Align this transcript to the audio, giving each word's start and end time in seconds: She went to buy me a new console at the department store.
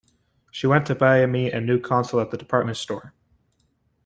She 0.49 0.65
went 0.65 0.87
to 0.87 0.95
buy 0.95 1.23
me 1.27 1.51
a 1.51 1.61
new 1.61 1.79
console 1.79 2.21
at 2.21 2.31
the 2.31 2.37
department 2.39 2.77
store. 2.77 3.13